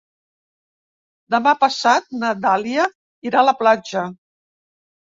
Demà 1.35 1.53
passat 1.65 2.09
na 2.25 2.33
Dàlia 2.47 2.89
irà 3.31 3.45
a 3.45 3.49
la 3.53 3.57
platja. 3.65 4.09